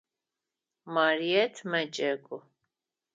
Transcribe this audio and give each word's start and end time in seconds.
Марыет 0.93 1.55
мэджэгу. 1.69 2.37